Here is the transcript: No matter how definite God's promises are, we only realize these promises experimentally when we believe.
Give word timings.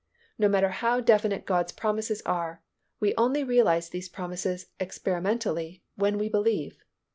No 0.39 0.49
matter 0.49 0.69
how 0.69 0.99
definite 0.99 1.45
God's 1.45 1.71
promises 1.71 2.23
are, 2.25 2.63
we 2.99 3.13
only 3.17 3.43
realize 3.43 3.89
these 3.89 4.09
promises 4.09 4.65
experimentally 4.79 5.83
when 5.93 6.17
we 6.17 6.27
believe. 6.27 6.83